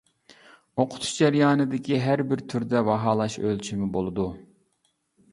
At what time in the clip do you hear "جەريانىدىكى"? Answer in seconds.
1.17-1.99